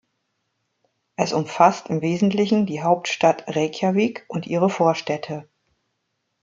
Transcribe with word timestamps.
Es 1.15 1.31
umfasst 1.31 1.89
im 1.91 2.01
Wesentlichen 2.01 2.65
die 2.65 2.81
Hauptstadt 2.81 3.43
Reykjavík 3.47 4.25
und 4.29 4.47
ihre 4.47 4.71
Vorstädte. 4.71 5.47